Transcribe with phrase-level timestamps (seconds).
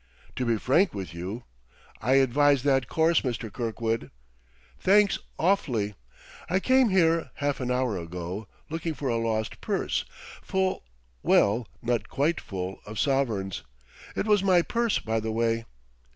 [0.37, 1.43] "To be frank with you"
[2.01, 3.53] "I advise that course, Mr.
[3.53, 4.09] Kirkwood."
[4.79, 5.93] "Thanks, awf'ly....
[6.49, 10.03] I came here, half an hour ago, looking for a lost purse
[10.41, 10.83] full
[11.21, 13.61] well, not quite full of sovereigns.
[14.15, 15.65] It was my purse, by the way."